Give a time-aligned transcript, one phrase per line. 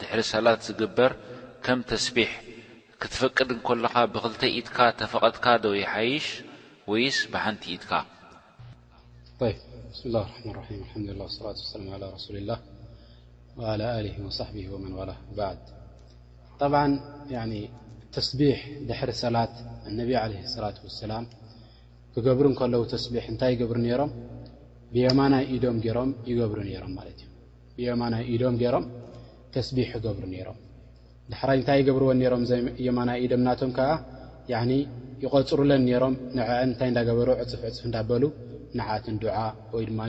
[0.00, 1.12] ድሪ ሰላት ዝግበር
[1.64, 2.30] ከም ተስቢሕ
[3.00, 4.24] ክትፈቅድ ከካ ብክ
[4.58, 5.80] ኢትካ ተፈቐድካ ዶይ
[6.12, 6.26] ይሽ
[6.90, 7.92] ወይስ ሓንቲ ኢትካ
[10.14, 10.18] ላ
[11.60, 11.72] ص
[14.86, 15.34] መዋ
[18.16, 18.38] ተስቢ
[18.88, 19.54] ድ ሰላት
[19.98, 20.70] ነብ ላة
[21.10, 21.14] ላ
[22.12, 24.10] ክገብሩ ከለዉ ተስቢ እንታይ ገብሩ ነሮም
[24.92, 26.18] ብየማናይ ኢዶም ም
[27.82, 28.56] ይብሩ ም
[29.56, 30.56] ተስቢሕ ክገብሩ ነይሮም
[31.32, 32.42] ዳሕራይ እንታይ ይገብርዎን ነሮም
[32.86, 33.90] የማናኢድምናቶም ከዓ
[35.22, 38.24] ይቆፅሩለን ነሮም ንዕአን እንታይ እንዳገበሩ ዕፅፍ ዕፅፍ እንዳበሉ
[38.78, 39.36] ንዓትን ድዓ
[39.74, 40.00] ወይ ድማ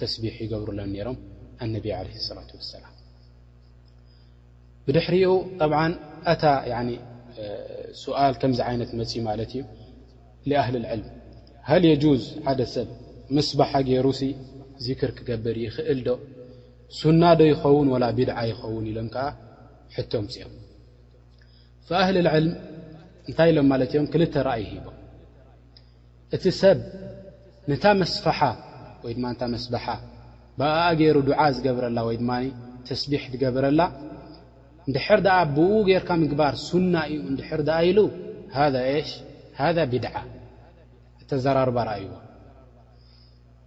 [0.00, 1.16] ተስቢሕ ይገብሩለን ነሮም
[1.64, 2.94] ኣነብ ለ ሰላት ወሰላም
[4.86, 5.80] ብድሕሪኡ ጣብዓ
[6.32, 6.44] ኣታ
[8.02, 9.62] ስል ከምዚ ዓይነት መፅእ ማለት እዩ
[10.50, 11.08] ንኣህሊ ልዕልም
[11.68, 12.88] ሃል የጁዝ ሓደ ሰብ
[13.36, 14.22] ምስ ባሓ ገይሩ ሲ
[14.86, 16.10] ዚክር ክገብር ይኽእል ዶ
[16.98, 19.26] ሱና ዶ ይኸውን ወላ ብድዓ ይኸውን ኢሎም ከዓ
[19.96, 20.54] ሕቶም ፅኦም
[22.00, 22.54] ኣህሊ ልዕልም
[23.28, 24.96] እንታይ ኢሎም ማለት እዮም ክልተ ረኣይ ሂቦም
[26.36, 26.78] እቲ ሰብ
[27.70, 28.38] ንታ መስፈሓ
[29.04, 29.86] ወይ ድማ እታ መስበሓ
[30.58, 32.30] ብኣኣ ገይሩ ዱዓ ዝገብረላ ወይ ድማ
[32.88, 33.80] ተስቢሕ ትገብረላ
[34.86, 37.98] እንድሕር ደኣ ብኡ ገርካ ምግባር ሱና እዩ ንድሕር ኣ ኢሉ
[39.08, 39.10] ሽ
[39.60, 40.14] ሃذ ብድዓ
[41.22, 42.12] እተዘራርባ ርኣይዎ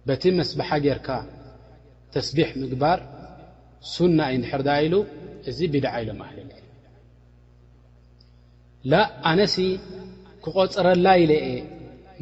[0.08, 1.08] በቲ መስበሓ ገይርካ
[2.16, 2.98] ተስቢሕ ምግባር
[3.94, 4.94] ሱና እንድሕር ዳኣኢሉ
[5.50, 6.38] እዚ ብድዓ ኢሎም ኣህለ
[8.92, 9.56] ላ ኣነሲ
[10.44, 11.46] ክቖፅረላ ኢለአ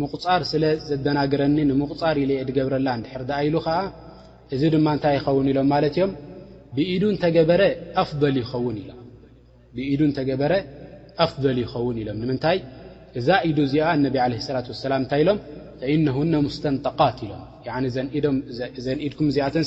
[0.02, 3.78] ምቑፃር ስለ ዘደናገረኒ ንምቕፃር ኢለአ ድገብረላ እንድሕርዳኣ ኢሉ ኸዓ
[4.54, 6.12] እዚ ድማ እንታይ ይኸውን ኢሎም ማለት እዮም
[6.76, 7.62] ብኢዱ እንተገበረ
[8.04, 8.38] ኣፍضል
[11.62, 12.58] ይኸውን ኢሎም ንምንታይ
[13.20, 15.38] እዛ ኢዱ እዚኣ እነቢ ዓለ ስላት ወሰላም እንታይ ኢሎም
[15.82, 17.42] ዘኢንሁነ ሙስተንጠቃት ኢሎም
[18.86, 19.66] ዘንኢድኩም እዚኣተን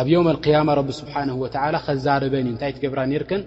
[0.00, 3.42] ኣብ ዮም ኣልያማ ረቢ ስብሓን ወላ ከዛረበን እዩ እንታይእትገብራ ነርክን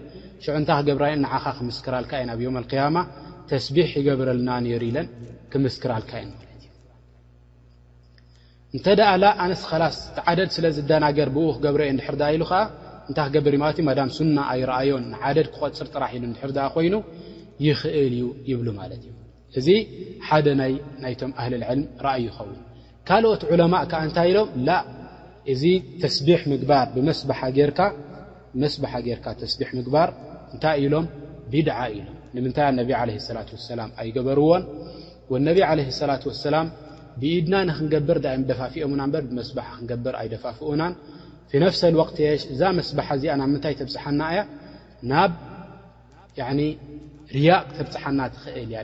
[0.46, 2.98] ሽዑንታ ክገብራ ንዓኻ ክምስክራልካ እየን ኣብ ዮም ያማ
[3.52, 5.08] ተስቢሕ ይገብረልና ነሩ ኢለን
[5.52, 6.70] ክምስክራልካ እየን ማለ እ
[8.76, 9.98] እንተደኣ ላኣነስላስ
[10.32, 12.62] ዓደድ ስለ ዝደናገር ብኡክ ገብረእየ ድሕርዳ ኢሉ ከዓ
[13.10, 16.96] እንታ ክገበሪእ ማለት እዩ ም ሱና ኣይረኣዮን ንዓደድ ክቆፅር ጥራሕ ኢሉ ድሕርዳ ኮይኑ
[17.68, 19.16] ይኽእል እዩ ይብሉ ማለት እዩ
[19.62, 19.68] እዚ
[20.30, 20.48] ሓደ
[21.04, 22.60] ናይቶም ኣህልልዕልም ርኣዩ ይኸውን
[23.08, 24.50] ካልኦት ዑለማ ዓ እንታይ ኢሎም
[25.52, 25.64] እዚ
[26.02, 26.28] ተስቢ
[26.62, 26.72] ግ ብ
[27.58, 27.80] ገርካ
[29.54, 30.10] ስቢ ምግባር
[30.54, 31.06] እንታይ ኢሎም
[31.54, 32.90] ቢድዓ ኢሎም ንምታይ ነቢ
[33.38, 34.64] ላ ሰላ ኣይገበርዎን
[35.50, 36.56] ነቢ ለ ላة ሰላ
[37.22, 38.18] ብኢድና ንክንገብር
[38.50, 40.82] ደፋፊኦምና በ ብመስባ ክንገብር ኣይደፋፍኡና
[41.64, 42.18] ነፍሰ ወቅት
[42.54, 44.40] እዛ መስባሓ እዚኣ ናብ ምታይ ተብፅሓና ያ
[45.12, 45.32] ናብ
[47.36, 48.84] ርያቅ ተብፅሓና ትክእል እያይ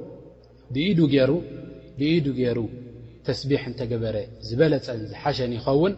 [0.75, 2.59] ብኢዱ ገሩ
[3.27, 4.15] ተስቢ እተገበረ
[4.47, 5.93] ዝበለፀን ዝሓሸን ይኸውን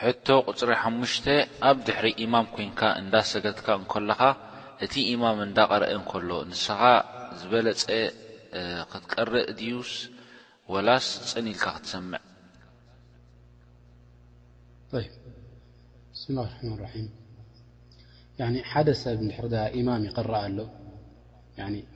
[0.00, 1.26] ሕቶ ቁፅሪ ሓሙሽተ
[1.68, 4.20] ኣብ ድሕሪ እማም ኮንካ እዳ ሰገጥካ እከለኻ
[4.84, 6.80] እቲ ማም እዳቀረአ እከሎ ንስኻ
[7.40, 7.86] ዝበለፀ
[8.90, 9.92] ክትቀርእ ድዩስ
[10.72, 12.20] ወላስ ፅን ኢልካ ክትሰምዕ
[16.14, 17.08] بسم الله ارحمن رحيم
[18.40, 20.66] ي حد سب ر إمام يقرأ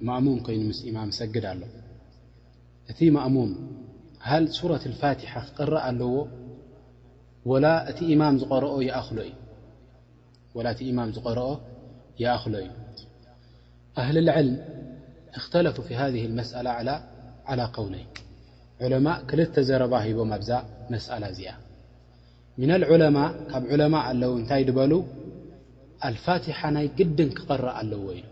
[0.00, 1.60] مأموم ين مس إمام سجد ال
[2.90, 3.50] እت مأموم
[4.20, 6.14] هل سورة الفاتحة قرأ ኣلዎ
[7.50, 7.64] ول
[7.98, 8.34] ت مام
[11.26, 11.56] قرኦ
[12.24, 12.70] يأخل እي
[14.02, 14.56] أهل العلم
[15.38, 16.70] اختلف في هذه المسألة
[17.48, 18.04] على قولي
[18.80, 20.64] علماء كلت زرب هب أ
[20.94, 21.42] مسأل ز
[22.60, 24.92] ምና ልዑለማء ካብ ዑለማ ኣለው እንታይ ድበሉ
[26.08, 28.22] ኣልፋትሓ ናይ ግድን ክቐረእ ኣለዎ ኢ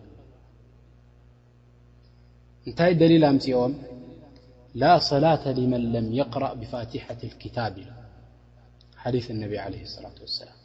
[2.66, 3.72] እንታይ ደሊል ኣምፅኦም
[4.82, 7.90] ላ ሰላة መን ለም የقረእ ብፋትሓት اክታብ ኢሎ
[9.02, 9.74] ሓዲث ነቢ عለ
[10.04, 10.56] ላة وሰላም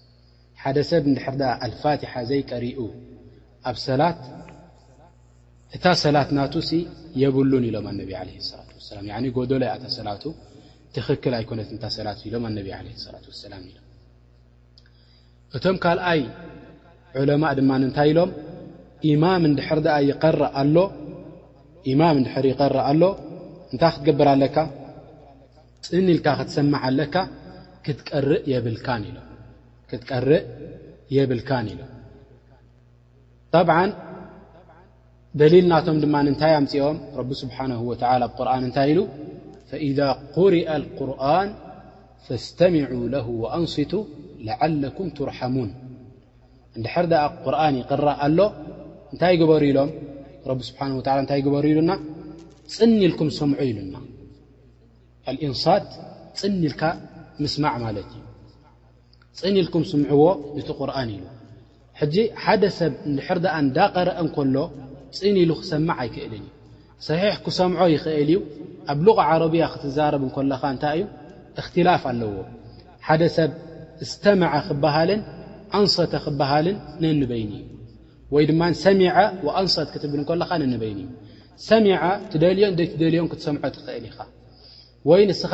[0.63, 2.80] ሓደ ሰብ ንድሕር ኣልፋትሓ ዘይቀሪኡ
[3.69, 4.19] ኣብ ሰላት
[5.75, 6.71] እታ ሰላት ናቱ ሲ
[7.21, 8.71] የብሉን ኢሎም ኣነቢ ለ ላة
[9.10, 10.24] وላ ጎደሎይ ኣታ ሰላቱ
[11.06, 13.78] ክክል ኣይኮነት እታ ሰላት ኢሎም ኣነብ ለ ላት ሰላም ኢሎ
[15.58, 16.22] እቶም ካልኣይ
[17.22, 18.32] ዑለማእ ድማ ንንታይ ኢሎም
[19.02, 20.40] ድማም ንድር ይቀር
[22.88, 23.06] ኣሎ
[23.74, 24.58] እንታይ ክትገብር ኣለካ
[25.90, 27.16] ፅን ኢልካ ክትሰማዕ ኣለካ
[27.86, 28.44] ክትቀርእ
[31.22, 31.90] የብልካን ኢሎም
[33.54, 33.76] طብዓ
[35.40, 39.00] ደሊል ናቶም ድማ ንንታይ ኣምፅኦም ረቢ ስብሓን ወላ ኣብ ቁርን እንታይ ኢሉ
[39.68, 41.54] فإذا قرأ القرآن
[42.28, 44.04] فاستمعوا له وأنصتوا
[44.46, 45.69] لعلكم ترحሙون
[46.86, 47.06] ድር
[47.46, 48.38] قርን قረأ ኣሎ
[49.12, 49.90] እንታይ قበሩ ኢሎም
[50.50, 51.92] رب سبሓنه و ታይ በሩ ኢሉና
[52.75, 53.96] ፅኒ ኢልكም ስምዑ ኢሉና
[55.31, 55.86] الإንሳት
[56.42, 56.81] ፅኒ ኢልካ
[57.44, 58.22] ምስማዕ ማለት እ
[59.40, 60.20] ፅን ኢልكም ስምዎ
[60.68, 61.10] ቲ قርن
[62.13, 64.56] ل ሓደ ሰብ ድር እዳقረአ كሎ
[65.20, 66.34] ፅን ኢሉ ክሰمع ኣይክእል
[67.06, 68.38] ሰሒሕ ክሰምዖ ይኽእል እዩ
[68.92, 71.04] ኣብ ሉቕ ዓረብያ ክትዛረብ እንኮለኻ እንታይ እዩ
[71.62, 72.32] እኽትላፍ ኣለዎ
[73.08, 73.52] ሓደ ሰብ
[74.06, 75.22] እስተምዐ ክበሃልን
[75.80, 77.64] ኣንሶተ ክብሃልን ነንበይኒ እዩ
[78.36, 79.14] ወይ ድማ ሰሚዐ
[79.48, 81.08] ወኣንሶት ክትብል እንለኻ ነንበይን እዩ
[81.70, 81.98] ሰሚዐ
[82.32, 84.18] ትደልዮ እንደይ ትደልዮም ክትሰምዖ ትኽእል ኢኻ
[85.10, 85.54] ወይ ንስኻ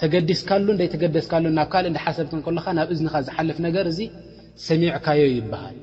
[0.00, 4.00] ተገዲስካሉ ንደይ ተገደስካሉን ናብ ካልእ እንዳሓሰብት ለኻ ናብ እዝንኻ ዝሓለፍ ነገር እዚ
[4.68, 5.78] ሰሚዕካዮ ይበሃል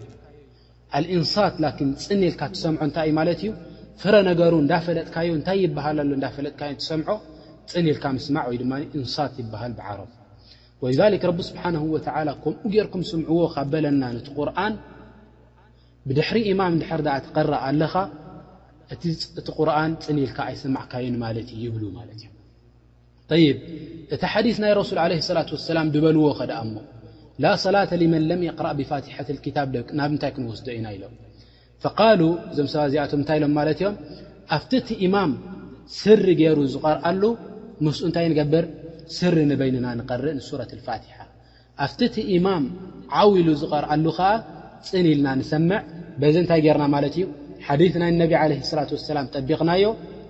[0.98, 3.51] ኣልእንሳት ላኪን ፅኒኢልካ ትሰምዖ እንታይ እዩ ማለት እዩ
[4.01, 7.07] ፍረ ነገሩ እንዳፈለጥካዮ እንታይ ይበሃልኣሎ እዳፈለጥካዮ ትሰምዖ
[7.71, 10.09] ፅኒኢልካ ምስማዕ ወይድማ እንሳት ይበሃል ብዓረብ
[10.83, 10.89] ወ
[11.29, 11.75] ረቢ ስብሓን
[12.43, 14.75] ከምኡ ገርኩም ስምዕዎ ካበለና ነቲ ቁርን
[16.07, 17.93] ብድሕሪ ኢማም ድሪ ትቀረእ ኣለኻ
[18.93, 19.03] እቲ
[19.57, 22.21] ቁርን ፅኒኢልካ ኣይስማዕካዩን ማለትእዩ ይብሉ ማለት
[23.37, 23.49] እዩ ይ
[24.15, 26.75] እቲ ሓዲ ናይ ረሱል ለ ሰላት ሰላም ድበልዎ ከደኣ እሞ
[27.43, 29.67] ላ ሰላة ሊመን ለም ይቅረእ ብፋትሐትክታብ
[29.99, 31.15] ናብ ንታይ ክንወስደ ኢና ኢሎም
[31.99, 32.21] ቃሉ
[32.51, 33.95] እዞም ሰባ እዚኣቶም እንታይ ኢሎም ማለት እዮም
[34.55, 35.31] ኣብቲ እቲ ኢማም
[35.99, 37.23] ስሪ ገይሩ ዝቐርኣሉ
[37.85, 38.65] ምስ እንታይ ንገብር
[39.17, 41.11] ስር ንበይንና ንቐርእ ንሱራት ልፋትሓ
[41.85, 42.63] ኣብቲ እቲ ኢማም
[43.19, 44.27] ዓው ኢሉ ዝቐርኣሉ ከዓ
[44.89, 45.79] ፅን ኢልና ንሰምዕ
[46.21, 47.25] በዚ እንታይ ገርና ማለት እዩ
[47.67, 49.85] ሓዲ ናይ ነቢ ዓለ ላት ሰላም ጠቢቕናዮ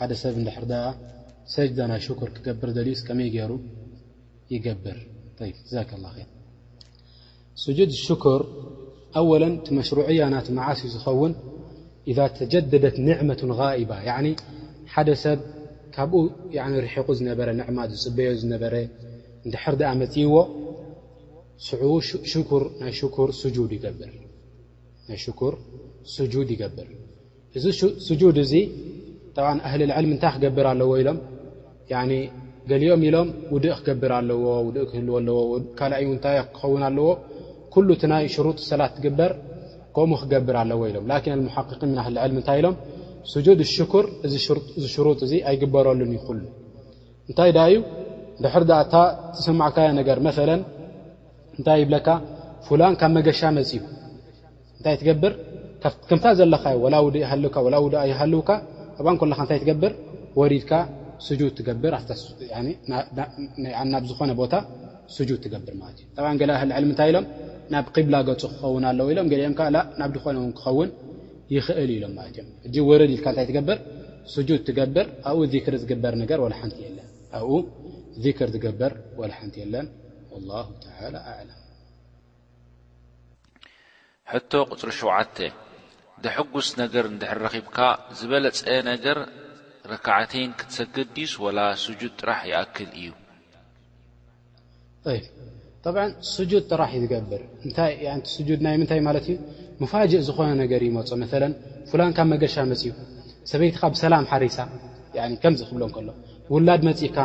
[0.08, 1.18] እ ዩ
[1.54, 2.70] ሰ ናይ ር ክገብር
[3.18, 3.52] መይ ገሩ
[4.54, 4.98] يገብር
[5.74, 7.94] ዛه جድ
[8.24, 8.42] كር
[9.78, 11.34] መሽرعያ ና መዓስ ዝውን
[12.10, 13.92] إذ ተጀደደት ንعመة غئባ
[14.94, 15.40] ሓደ ሰብ
[15.96, 16.14] ካብኡ
[16.86, 18.64] ርق ዝነበ ንማ ዝፅበዮ ዝበ
[19.54, 20.34] ድር መፅዎ
[23.30, 23.58] ር ج
[26.54, 26.90] ይገብር
[27.58, 28.54] እዚ جድ እዚ
[29.72, 31.18] ه العል እታይ ክገብር ኣለዎ ኢሎም
[32.70, 35.38] ገሊኦም ኢሎም ውድእ ክገብር ኣለዎ ውድእ ክህል ኣለዎ
[35.80, 37.08] ካንታ ክኸውን ኣለዎ
[37.74, 39.32] ኩሉ እቲ ናይ ሽሩጥ ሰላት ትግበር
[39.96, 42.76] ከምኡ ክገብር ኣለዎ ኢሎም ላን ኣሙሓን ን ዕልእንታይ ኢሎም
[43.32, 44.34] ስጁድ ሽክር እዚ
[44.94, 46.40] ሽሩጥ እዚ ኣይግበረሉን ይሉ
[47.30, 47.76] እንታይ ዳ ዩ
[48.44, 48.96] ድሕር ታ
[49.38, 50.30] ትሰማዕካዮ ነገር መ
[51.58, 52.08] እንታይ ብለካ
[52.68, 53.82] ፍላን ካብ መገሻ መፅዩ
[54.78, 55.34] እንታይ ትገብር
[56.10, 58.50] ከምታ ዘለካዩ ውእ ውእ ይሃልውካ
[59.00, 59.92] ኣብኣን ኮካ እታይ ትገብር
[60.40, 60.72] ወድካ
[61.58, 61.94] ትገናብ
[64.12, 64.54] ዝኮነ ቦታ
[65.16, 66.36] ስጁድ ትገብር ማለት እዩ ብ
[66.72, 67.26] ገዕል ምንታይ ኢሎም
[67.74, 69.62] ናብ ቅብላ ገፁ ክኸውን ኣለው ኢሎም ገኦምካ
[70.02, 70.90] ናብ ድኮነ ውን ክኸውን
[71.56, 72.48] ይኽእል ኢሎም ማለት እዮም
[72.86, 73.78] እ ወረድ ኢልካ እንታይ ትገብር
[74.34, 77.08] ስጁድ ትገብር ኣብኡ ክር ዝገበር ነገር ወላሓንቲ የለን
[77.40, 77.58] ኣብኡ
[78.38, 79.88] ክር ዝገበር ወላሓንቲ የለን
[80.50, 81.60] ላ ተ ኣም
[84.34, 85.38] ሕቶ ቅፅሪ ሸዓተ
[86.26, 87.78] ደሕጉስ ነገር እንድሕር ረኺብካ
[88.20, 89.18] ዝበለፀ ነገር
[89.90, 93.16] ረከዓተይን ክትሰግድ ድስ ወላ ስጁድ ጥራሕ ይኣክል እዩብ
[96.34, 99.36] ስጁድ ጥራሕ ትገብር ድ ናይ ምንታይ ማት እዩ
[99.84, 101.26] መፋጅእ ዝኾነ ነገር ይመፁ መ
[101.92, 102.92] ፍላንካብ መገሻ መፅኡ
[103.52, 106.10] ሰበይትኻ ብሰላም ሓሪሳከምዚ ክብሎ ከሎ
[106.54, 107.18] ውላድ መፅኡካ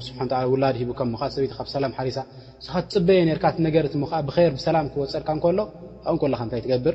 [0.00, 2.18] ብ ስሓ ውላድ ሂሰበይት ሰላም ሓሳ
[2.90, 3.86] ትፅበየ ርካ ገር
[4.36, 5.58] ብር ብሰላም ክወፀልካ ከሎ
[6.12, 6.94] ኣብን ታይ ትገብር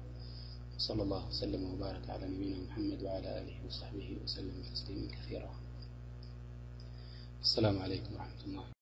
[0.81, 5.55] وصلى الله وسلم وبارك على نبينا محمد وعلى آله وصحبه وسلم تسليما كثيرا
[7.43, 8.80] السلام عليكم رحمة الله